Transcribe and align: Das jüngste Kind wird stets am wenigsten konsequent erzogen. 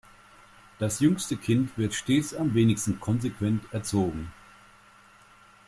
Das 0.79 0.99
jüngste 0.99 1.37
Kind 1.37 1.77
wird 1.77 1.93
stets 1.93 2.33
am 2.33 2.55
wenigsten 2.55 2.99
konsequent 2.99 3.71
erzogen. 3.71 4.31